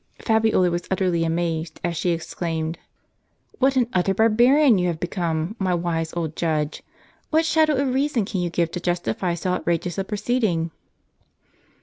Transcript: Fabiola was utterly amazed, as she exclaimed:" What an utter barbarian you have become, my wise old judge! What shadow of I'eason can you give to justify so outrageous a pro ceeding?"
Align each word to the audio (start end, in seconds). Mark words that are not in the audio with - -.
Fabiola 0.19 0.71
was 0.71 0.87
utterly 0.89 1.23
amazed, 1.23 1.79
as 1.83 1.95
she 1.95 2.09
exclaimed:" 2.09 2.79
What 3.59 3.75
an 3.75 3.87
utter 3.93 4.15
barbarian 4.15 4.79
you 4.79 4.87
have 4.87 4.99
become, 4.99 5.55
my 5.59 5.75
wise 5.75 6.11
old 6.15 6.35
judge! 6.35 6.81
What 7.29 7.45
shadow 7.45 7.73
of 7.75 7.89
I'eason 7.89 8.25
can 8.25 8.41
you 8.41 8.49
give 8.49 8.71
to 8.71 8.79
justify 8.79 9.35
so 9.35 9.51
outrageous 9.51 9.99
a 9.99 10.03
pro 10.03 10.15
ceeding?" 10.17 10.71